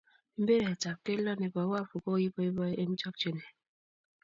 Mpiret 0.41 0.81
ab 0.91 0.99
kelto 1.05 1.33
ne 1.37 1.47
bo 1.53 1.61
Wavu 1.71 1.97
ko 2.03 2.11
iboiboi 2.27 2.73
eng 2.81 2.93
chokchinee. 3.01 3.49